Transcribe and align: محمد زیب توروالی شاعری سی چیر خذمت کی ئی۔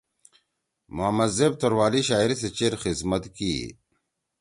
محمد 0.95 1.29
زیب 1.37 1.53
توروالی 1.61 2.01
شاعری 2.07 2.35
سی 2.41 2.49
چیر 2.57 2.73
خذمت 2.81 3.23
کی 3.35 3.49
ئی۔ 3.59 3.67